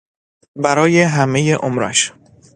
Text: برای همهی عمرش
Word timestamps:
برای 0.55 1.01
همهی 1.01 1.53
عمرش 1.53 2.13